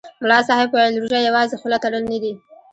[0.21, 2.33] ملا صاحب ویل: روژه یوازې خوله تړل نه دي.